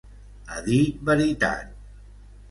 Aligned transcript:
A 0.53 0.61
dir 0.69 0.79
veritat. 1.09 1.69